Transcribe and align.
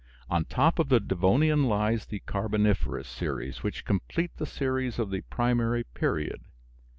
On 0.31 0.45
top 0.45 0.79
of 0.79 0.89
the 0.89 0.99
Devonian 0.99 1.65
lies 1.65 2.07
the 2.07 2.21
"Carboniferous" 2.25 3.07
series, 3.07 3.61
which 3.61 3.85
complete 3.85 4.35
the 4.37 4.47
series 4.47 4.97
of 4.97 5.11
the 5.11 5.21
primary 5.21 5.83
period. 5.83 6.41